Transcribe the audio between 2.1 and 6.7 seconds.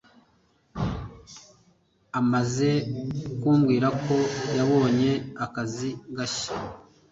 amaze kumbwira ko yabonye akazi gashya.